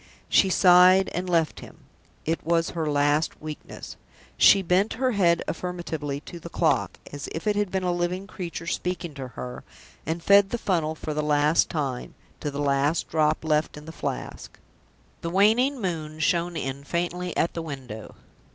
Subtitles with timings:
[0.29, 1.81] She sighed and left him.
[2.25, 3.97] It was her last weakness.
[4.35, 8.25] She bent her head affirmatively to the clock, as if it had been a living
[8.25, 9.63] creature speaking to her;
[10.03, 13.91] and fed the funnel for the last time, to the last drop left in the
[13.91, 14.57] Flask.
[15.21, 18.15] The waning moon shone in faintly at the window.